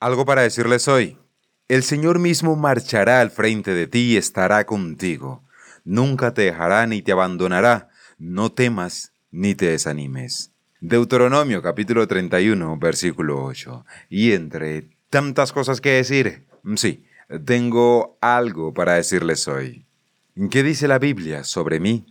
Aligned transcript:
Algo 0.00 0.24
para 0.24 0.40
decirles 0.40 0.88
hoy. 0.88 1.18
El 1.68 1.82
Señor 1.82 2.18
mismo 2.20 2.56
marchará 2.56 3.20
al 3.20 3.30
frente 3.30 3.74
de 3.74 3.86
ti 3.86 4.12
y 4.12 4.16
estará 4.16 4.64
contigo. 4.64 5.44
Nunca 5.84 6.32
te 6.32 6.40
dejará 6.40 6.86
ni 6.86 7.02
te 7.02 7.12
abandonará. 7.12 7.90
No 8.18 8.50
temas 8.50 9.12
ni 9.30 9.54
te 9.54 9.66
desanimes. 9.66 10.52
Deuteronomio 10.80 11.60
capítulo 11.60 12.08
31, 12.08 12.78
versículo 12.78 13.44
8. 13.44 13.84
Y 14.08 14.32
entre 14.32 14.88
tantas 15.10 15.52
cosas 15.52 15.82
que 15.82 15.90
decir, 15.90 16.46
sí, 16.76 17.04
tengo 17.44 18.16
algo 18.22 18.72
para 18.72 18.94
decirles 18.94 19.46
hoy. 19.48 19.84
¿Qué 20.50 20.62
dice 20.62 20.88
la 20.88 20.98
Biblia 20.98 21.44
sobre 21.44 21.78
mí? 21.78 22.06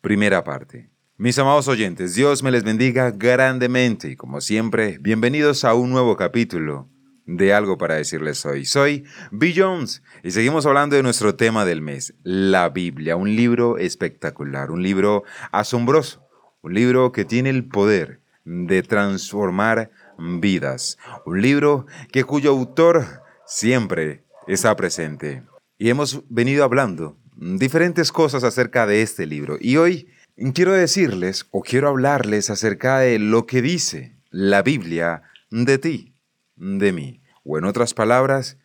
Primera 0.00 0.42
parte. 0.42 0.88
Mis 1.18 1.38
amados 1.38 1.68
oyentes, 1.68 2.14
Dios 2.14 2.42
me 2.42 2.50
les 2.50 2.64
bendiga 2.64 3.10
grandemente 3.10 4.08
y 4.08 4.16
como 4.16 4.40
siempre, 4.40 4.96
bienvenidos 5.02 5.66
a 5.66 5.74
un 5.74 5.90
nuevo 5.90 6.16
capítulo 6.16 6.88
de 7.26 7.52
algo 7.52 7.76
para 7.76 7.96
decirles 7.96 8.44
hoy. 8.46 8.64
Soy 8.64 9.04
Bill 9.30 9.54
Jones 9.56 10.02
y 10.22 10.30
seguimos 10.30 10.66
hablando 10.66 10.96
de 10.96 11.02
nuestro 11.02 11.34
tema 11.34 11.64
del 11.64 11.82
mes, 11.82 12.14
la 12.22 12.68
Biblia, 12.68 13.16
un 13.16 13.34
libro 13.34 13.78
espectacular, 13.78 14.70
un 14.70 14.82
libro 14.82 15.24
asombroso, 15.52 16.26
un 16.62 16.74
libro 16.74 17.12
que 17.12 17.24
tiene 17.24 17.50
el 17.50 17.66
poder 17.66 18.20
de 18.44 18.82
transformar 18.82 19.90
vidas, 20.18 20.98
un 21.24 21.42
libro 21.42 21.86
que 22.12 22.24
cuyo 22.24 22.50
autor 22.50 23.22
siempre 23.44 24.24
está 24.46 24.74
presente. 24.76 25.42
Y 25.78 25.90
hemos 25.90 26.22
venido 26.28 26.64
hablando 26.64 27.18
diferentes 27.36 28.12
cosas 28.12 28.44
acerca 28.44 28.86
de 28.86 29.02
este 29.02 29.26
libro 29.26 29.58
y 29.60 29.76
hoy 29.76 30.08
Quiero 30.52 30.74
decirles 30.74 31.46
o 31.50 31.62
quiero 31.62 31.88
hablarles 31.88 32.50
acerca 32.50 32.98
de 32.98 33.18
lo 33.18 33.46
que 33.46 33.62
dice 33.62 34.18
la 34.28 34.60
Biblia 34.60 35.22
de 35.50 35.78
ti, 35.78 36.14
de 36.56 36.92
mí. 36.92 37.20
O 37.44 37.58
en 37.58 37.64
otras 37.64 37.94
palabras, 37.94 38.58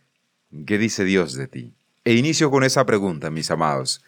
¿qué 0.65 0.77
dice 0.77 1.03
Dios 1.03 1.35
de 1.35 1.47
ti? 1.47 1.73
E 2.03 2.13
inicio 2.13 2.49
con 2.49 2.63
esa 2.63 2.85
pregunta, 2.85 3.29
mis 3.29 3.51
amados. 3.51 4.03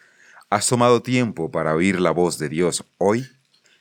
¿Has 0.49 0.67
tomado 0.67 1.01
tiempo 1.01 1.51
para 1.51 1.75
oír 1.75 1.99
la 1.99 2.11
voz 2.11 2.37
de 2.37 2.49
Dios 2.49 2.83
hoy? 2.97 3.27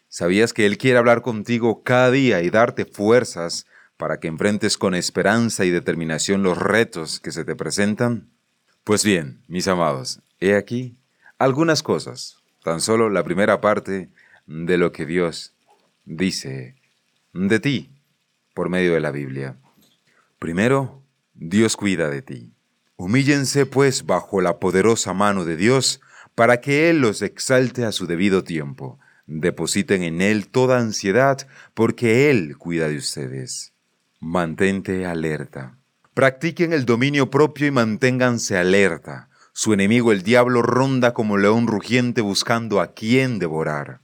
¿Sabías 0.08 0.52
que 0.52 0.66
Él 0.66 0.76
quiere 0.76 0.98
hablar 0.98 1.22
contigo 1.22 1.82
cada 1.82 2.10
día 2.10 2.42
y 2.42 2.50
darte 2.50 2.84
fuerzas 2.84 3.66
para 3.96 4.20
que 4.20 4.28
enfrentes 4.28 4.76
con 4.76 4.94
esperanza 4.94 5.64
y 5.64 5.70
determinación 5.70 6.42
los 6.42 6.58
retos 6.58 7.20
que 7.20 7.32
se 7.32 7.44
te 7.44 7.56
presentan? 7.56 8.28
Pues 8.84 9.04
bien, 9.04 9.42
mis 9.48 9.68
amados, 9.68 10.20
he 10.40 10.54
aquí 10.54 10.96
algunas 11.38 11.82
cosas 11.82 12.42
tan 12.62 12.80
solo 12.80 13.08
la 13.10 13.24
primera 13.24 13.60
parte 13.60 14.10
de 14.46 14.76
lo 14.76 14.92
que 14.92 15.06
Dios 15.06 15.54
dice 16.04 16.76
de 17.32 17.60
ti 17.60 17.90
por 18.54 18.68
medio 18.68 18.94
de 18.94 19.00
la 19.00 19.10
Biblia. 19.10 19.56
Primero, 20.42 21.04
Dios 21.34 21.76
cuida 21.76 22.10
de 22.10 22.20
ti. 22.20 22.52
Humíllense 22.96 23.64
pues 23.64 24.06
bajo 24.06 24.40
la 24.40 24.58
poderosa 24.58 25.12
mano 25.12 25.44
de 25.44 25.56
Dios 25.56 26.00
para 26.34 26.60
que 26.60 26.90
Él 26.90 27.00
los 27.00 27.22
exalte 27.22 27.84
a 27.84 27.92
su 27.92 28.08
debido 28.08 28.42
tiempo. 28.42 28.98
Depositen 29.28 30.02
en 30.02 30.20
Él 30.20 30.48
toda 30.48 30.80
ansiedad 30.80 31.46
porque 31.74 32.28
Él 32.28 32.58
cuida 32.58 32.88
de 32.88 32.96
ustedes. 32.96 33.72
Mantente 34.18 35.06
alerta. 35.06 35.78
Practiquen 36.12 36.72
el 36.72 36.86
dominio 36.86 37.30
propio 37.30 37.68
y 37.68 37.70
manténganse 37.70 38.58
alerta 38.58 39.28
su 39.52 39.72
enemigo 39.72 40.10
el 40.10 40.24
diablo 40.24 40.60
ronda 40.62 41.14
como 41.14 41.36
león 41.36 41.68
rugiente 41.68 42.20
buscando 42.20 42.80
a 42.80 42.94
quien 42.94 43.38
devorar. 43.38 44.00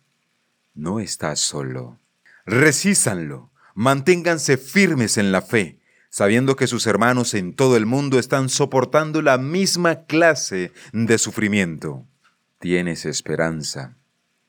No 0.73 1.01
estás 1.01 1.41
solo. 1.41 1.99
Resísanlo. 2.47 3.51
Manténganse 3.75 4.57
firmes 4.57 5.19
en 5.19 5.33
la 5.33 5.43
fe, 5.43 5.78
sabiendo 6.19 6.57
que 6.57 6.67
sus 6.67 6.89
hermanos 6.89 7.33
en 7.35 7.55
todo 7.55 7.77
el 7.77 7.87
mundo 7.87 8.19
están 8.19 8.49
soportando 8.49 9.23
la 9.23 9.39
misma 9.39 10.03
clase 10.07 10.73
de 10.93 11.17
sufrimiento. 11.17 12.09
Tienes 12.59 13.05
esperanza. 13.05 13.97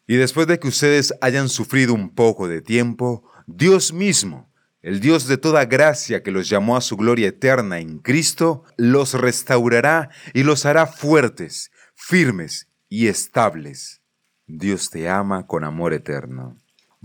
Y 0.07 0.15
después 0.15 0.47
de 0.47 0.57
que 0.57 0.67
ustedes 0.67 1.13
hayan 1.21 1.47
sufrido 1.47 1.93
un 1.93 2.09
poco 2.09 2.47
de 2.47 2.63
tiempo, 2.63 3.23
Dios 3.45 3.93
mismo 3.93 4.49
el 4.81 4.99
Dios 4.99 5.27
de 5.27 5.37
toda 5.37 5.65
gracia 5.65 6.23
que 6.23 6.31
los 6.31 6.49
llamó 6.49 6.75
a 6.75 6.81
su 6.81 6.97
gloria 6.97 7.27
eterna 7.27 7.77
en 7.77 7.99
Cristo, 7.99 8.63
los 8.75 9.13
restaurará 9.13 10.09
y 10.33 10.41
los 10.41 10.65
hará 10.65 10.87
fuertes, 10.87 11.69
firmes 11.93 12.67
y 12.87 13.09
estables. 13.09 14.01
Dios 14.47 14.89
te 14.89 15.07
ama 15.07 15.45
con 15.45 15.63
amor 15.63 15.93
eterno. 15.93 16.57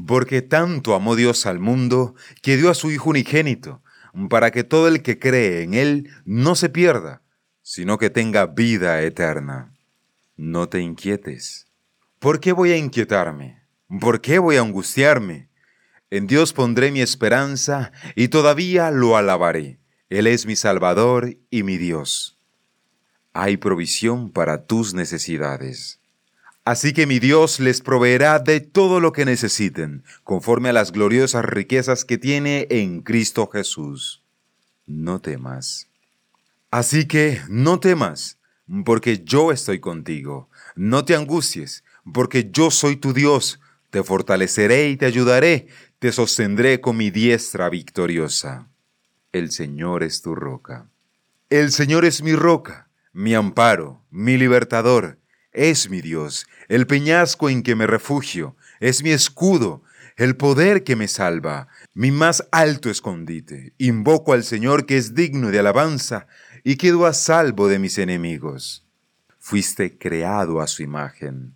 Porque 0.07 0.41
tanto 0.41 0.95
amó 0.95 1.17
Dios 1.17 1.45
al 1.45 1.59
mundo 1.59 2.15
que 2.41 2.57
dio 2.57 2.71
a 2.71 2.75
su 2.75 2.91
Hijo 2.91 3.11
unigénito, 3.11 3.84
para 4.29 4.51
que 4.51 4.65
todo 4.65 4.89
el 4.89 5.03
que 5.03 5.19
cree 5.19 5.63
en 5.63 5.75
Él 5.75 6.11
no 6.25 6.55
se 6.55 6.69
pierda, 6.69 7.23
sino 7.63 7.99
que 7.99 8.11
tenga 8.11 8.47
vida 8.47 9.03
eterna. 9.03 9.75
No 10.37 10.69
te 10.69 10.81
inquietes. 10.81 11.67
¿Por 12.19 12.41
qué 12.41 12.53
voy 12.53 12.73
a 12.73 12.77
inquietarme? 12.77 13.63
¿Por 14.01 14.21
qué 14.21 14.39
voy 14.39 14.57
a 14.57 14.61
angustiarme? 14.61 15.49
En 16.11 16.27
Dios 16.27 16.53
pondré 16.53 16.91
mi 16.91 17.01
esperanza 17.01 17.93
y 18.15 18.29
todavía 18.29 18.91
lo 18.91 19.17
alabaré. 19.17 19.81
Él 20.09 20.27
es 20.27 20.47
mi 20.47 20.55
Salvador 20.55 21.37
y 21.51 21.63
mi 21.65 21.77
Dios. 21.77 22.39
Hay 23.33 23.57
provisión 23.57 24.31
para 24.31 24.67
tus 24.67 24.95
necesidades. 24.95 26.01
Así 26.65 26.93
que 26.93 27.07
mi 27.07 27.19
Dios 27.19 27.61
les 27.61 27.81
proveerá 27.81 28.39
de 28.39 28.61
todo 28.61 29.01
lo 29.01 29.13
que 29.13 29.25
necesiten, 29.25 30.03
conforme 30.23 30.71
a 30.71 30.73
las 30.73 30.93
gloriosas 30.93 31.45
riquezas 31.45 32.05
que 32.05 32.19
tiene 32.19 32.67
en 32.71 33.03
Cristo 33.03 33.49
Jesús. 33.49 34.23
No 34.87 35.21
temas. 35.21 35.89
Así 36.71 37.07
que 37.07 37.41
no 37.49 37.81
temas, 37.81 38.39
porque 38.85 39.23
yo 39.25 39.53
estoy 39.53 39.79
contigo. 39.81 40.49
No 40.75 41.05
te 41.05 41.15
angusties, 41.15 41.85
porque 42.13 42.51
yo 42.51 42.71
soy 42.71 42.97
tu 42.97 43.13
Dios. 43.13 43.61
Te 43.91 44.03
fortaleceré 44.03 44.89
y 44.89 44.97
te 44.97 45.07
ayudaré 45.07 45.69
te 46.05 46.13
sostendré 46.13 46.83
con 46.83 46.99
mi 46.99 47.11
diestra 47.11 47.71
victoriosa. 47.71 48.69
El 49.33 49.51
Señor 49.51 50.03
es 50.03 50.21
tu 50.21 50.35
roca. 50.35 50.91
El 51.49 51.73
Señor 51.73 52.05
es 52.05 52.23
mi 52.23 52.37
roca, 52.37 52.91
mi 53.15 53.35
amparo, 53.35 54.03
mi 54.11 54.37
libertador, 54.37 55.19
es 55.55 55.89
mi 55.89 56.03
Dios, 56.03 56.47
el 56.69 56.87
peñasco 56.87 57.49
en 57.49 57.63
que 57.63 57.75
me 57.75 57.87
refugio, 57.87 58.57
es 58.81 59.03
mi 59.03 59.11
escudo, 59.11 59.83
el 60.17 60.37
poder 60.37 60.85
que 60.85 60.95
me 60.95 61.09
salva, 61.09 61.69
mi 61.95 62.11
más 62.11 62.47
alto 62.53 62.91
escondite. 62.91 63.73
Invoco 63.79 64.33
al 64.33 64.45
Señor 64.45 64.87
que 64.87 64.97
es 64.97 65.15
digno 65.15 65.51
de 65.51 65.59
alabanza 65.59 66.27
y 66.63 66.77
quedo 66.77 67.07
a 67.07 67.13
salvo 67.13 67.69
de 67.69 67.79
mis 67.79 67.99
enemigos. 67.99 68.87
Fuiste 69.39 69.99
creado 69.99 70.61
a 70.61 70.67
su 70.67 70.83
imagen. 70.83 71.55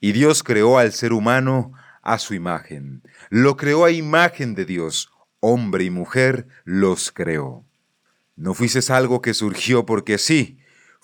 Y 0.00 0.12
Dios 0.12 0.42
creó 0.42 0.78
al 0.78 0.92
ser 0.92 1.12
humano 1.12 1.72
a 2.02 2.18
su 2.18 2.34
imagen. 2.34 3.02
Lo 3.30 3.56
creó 3.56 3.84
a 3.84 3.90
imagen 3.90 4.54
de 4.54 4.64
Dios. 4.64 5.10
Hombre 5.40 5.84
y 5.84 5.90
mujer 5.90 6.46
los 6.64 7.12
creó. 7.12 7.64
No 8.36 8.52
fuiste 8.52 8.80
algo 8.92 9.22
que 9.22 9.32
surgió 9.32 9.86
porque 9.86 10.18
sí. 10.18 10.58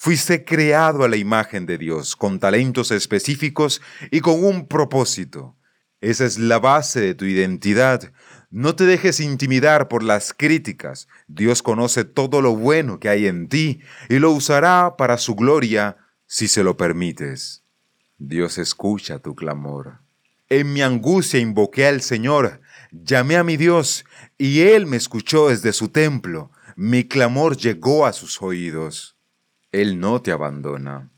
Fuiste 0.05 0.45
creado 0.45 1.05
a 1.05 1.09
la 1.09 1.17
imagen 1.17 1.65
de 1.65 1.79
Dios, 1.79 2.17
con 2.17 2.41
talentos 2.41 2.91
específicos 2.91 3.81
y 4.11 4.19
con 4.19 4.43
un 4.45 4.67
propósito. 4.67 5.57
Esa 6.01 6.25
es 6.25 6.41
la 6.41 6.59
base 6.59 7.01
de 7.01 7.15
tu 7.15 7.25
identidad. 7.25 8.13
No 8.51 8.75
te 8.75 8.83
dejes 8.83 9.21
intimidar 9.21 9.87
por 9.87 10.03
las 10.03 10.35
críticas. 10.35 11.07
Dios 11.29 11.63
conoce 11.63 12.03
todo 12.03 12.43
lo 12.43 12.57
bueno 12.57 12.99
que 12.99 13.11
hay 13.11 13.29
en 13.29 13.49
ti 13.49 13.79
y 14.09 14.19
lo 14.19 14.33
usará 14.33 14.97
para 14.99 15.19
su 15.19 15.37
gloria 15.37 15.99
si 16.27 16.49
se 16.49 16.65
lo 16.65 16.77
permites. 16.77 17.63
Dios 18.19 18.59
escucha 18.59 19.21
tu 19.21 19.37
clamor. 19.37 20.01
En 20.49 20.73
mi 20.73 20.83
angustia 20.83 21.39
invoqué 21.39 21.87
al 21.87 22.03
Señor, 22.03 22.61
llamé 22.91 23.37
a 23.37 23.45
mi 23.45 23.57
Dios, 23.57 24.05
y 24.37 24.63
Él 24.63 24.87
me 24.87 24.97
escuchó 24.97 25.51
desde 25.51 25.73
su 25.73 25.91
templo. 25.91 26.51
Mi 26.75 27.05
clamor 27.05 27.57
llegó 27.57 28.05
a 28.05 28.13
sus 28.13 28.43
oídos. 28.43 29.17
Él 29.73 29.99
no 29.99 30.21
te 30.21 30.31
abandona. 30.31 31.11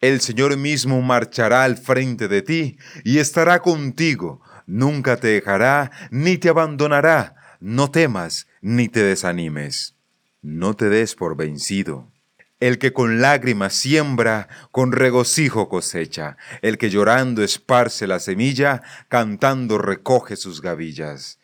El 0.00 0.20
Señor 0.20 0.56
mismo 0.56 1.00
marchará 1.02 1.64
al 1.64 1.76
frente 1.76 2.28
de 2.28 2.42
ti 2.42 2.78
y 3.04 3.18
estará 3.18 3.60
contigo. 3.60 4.40
Nunca 4.66 5.16
te 5.16 5.28
dejará 5.28 5.90
ni 6.10 6.38
te 6.38 6.48
abandonará. 6.48 7.36
No 7.60 7.90
temas 7.90 8.46
ni 8.60 8.88
te 8.88 9.02
desanimes. 9.02 9.96
No 10.40 10.74
te 10.74 10.88
des 10.88 11.14
por 11.14 11.36
vencido. 11.36 12.10
El 12.58 12.78
que 12.78 12.92
con 12.92 13.20
lágrimas 13.20 13.74
siembra, 13.74 14.48
con 14.70 14.92
regocijo 14.92 15.68
cosecha. 15.68 16.36
El 16.62 16.78
que 16.78 16.90
llorando 16.90 17.42
esparce 17.42 18.06
la 18.06 18.20
semilla, 18.20 18.82
cantando 19.08 19.78
recoge 19.78 20.36
sus 20.36 20.62
gavillas. 20.62 21.40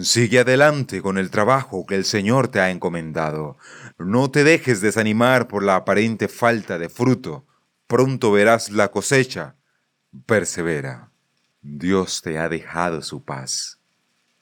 Sigue 0.00 0.38
adelante 0.38 1.02
con 1.02 1.18
el 1.18 1.30
trabajo 1.30 1.84
que 1.84 1.96
el 1.96 2.06
Señor 2.06 2.48
te 2.48 2.60
ha 2.60 2.70
encomendado. 2.70 3.58
No 3.98 4.30
te 4.30 4.42
dejes 4.42 4.80
desanimar 4.80 5.48
por 5.48 5.62
la 5.62 5.76
aparente 5.76 6.28
falta 6.28 6.78
de 6.78 6.88
fruto. 6.88 7.46
Pronto 7.86 8.32
verás 8.32 8.70
la 8.70 8.88
cosecha. 8.88 9.56
Persevera. 10.24 11.10
Dios 11.60 12.22
te 12.22 12.38
ha 12.38 12.48
dejado 12.48 13.02
su 13.02 13.22
paz. 13.22 13.78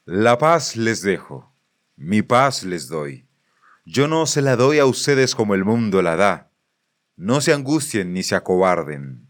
La 0.05 0.39
paz 0.39 0.77
les 0.77 1.03
dejo, 1.03 1.53
mi 1.97 2.23
paz 2.23 2.63
les 2.63 2.89
doy. 2.89 3.27
Yo 3.85 4.09
no 4.09 4.27
se 4.27 4.43
la 4.43 4.57
doy 4.57 4.79
a 4.79 4.87
ustedes 4.87 5.35
como 5.35 5.55
el 5.55 5.65
mundo 5.65 6.01
la 6.01 6.17
da. 6.17 6.51
No 7.17 7.41
se 7.41 7.53
angustien 7.53 8.13
ni 8.13 8.23
se 8.23 8.37
acobarden. 8.37 9.29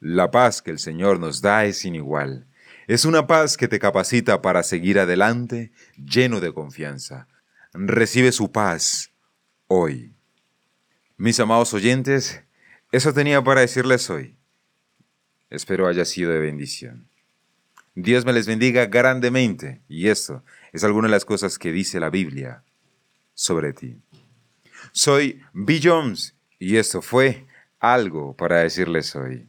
La 0.00 0.30
paz 0.30 0.60
que 0.60 0.70
el 0.70 0.78
Señor 0.78 1.18
nos 1.18 1.40
da 1.40 1.64
es 1.64 1.78
sin 1.78 1.94
igual. 1.94 2.46
Es 2.86 3.04
una 3.04 3.26
paz 3.26 3.56
que 3.56 3.66
te 3.66 3.80
capacita 3.80 4.40
para 4.42 4.62
seguir 4.62 5.00
adelante 5.00 5.72
lleno 5.96 6.38
de 6.40 6.52
confianza. 6.52 7.26
Recibe 7.72 8.30
su 8.30 8.52
paz 8.52 9.10
hoy. 9.66 10.14
Mis 11.16 11.40
amados 11.40 11.74
oyentes, 11.74 12.42
eso 12.92 13.12
tenía 13.12 13.42
para 13.42 13.62
decirles 13.62 14.08
hoy. 14.08 14.36
Espero 15.50 15.88
haya 15.88 16.04
sido 16.04 16.30
de 16.30 16.38
bendición. 16.38 17.08
Dios 17.96 18.24
me 18.24 18.32
les 18.32 18.46
bendiga 18.46 18.86
grandemente 18.86 19.80
y 19.88 20.08
esto 20.08 20.44
es 20.72 20.84
alguna 20.84 21.08
de 21.08 21.12
las 21.12 21.24
cosas 21.24 21.58
que 21.58 21.72
dice 21.72 21.98
la 21.98 22.10
Biblia 22.10 22.62
sobre 23.34 23.72
ti. 23.72 23.96
Soy 24.92 25.42
Bill 25.52 25.80
Jones 25.82 26.36
y 26.60 26.76
esto 26.76 27.02
fue 27.02 27.46
algo 27.80 28.36
para 28.36 28.60
decirles 28.60 29.16
hoy. 29.16 29.44